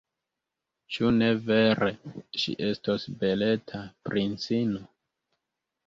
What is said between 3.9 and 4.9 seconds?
princino?